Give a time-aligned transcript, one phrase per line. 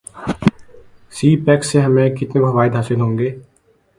[1.15, 3.29] سی pack سے ہمیں کتنے فوائد حاصل ہوں گے